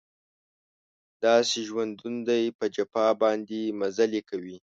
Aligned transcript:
داسې 1.23 1.57
ژوندون 1.67 2.15
دی 2.29 2.43
په 2.57 2.65
جفا 2.75 3.07
باندې 3.21 3.61
مزلې 3.81 4.21
کوي 4.29 4.57